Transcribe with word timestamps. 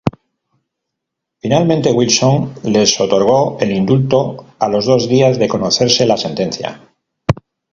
Finalmente, 1.37 1.91
Wilson 1.91 2.55
les 2.63 2.99
otorgó 2.99 3.59
el 3.59 3.69
indulto 3.71 4.47
a 4.57 4.67
los 4.67 4.87
dos 4.87 5.07
días 5.07 5.37
de 5.37 5.47
conocerse 5.47 6.07
la 6.07 6.17
sentencia. 6.17 6.81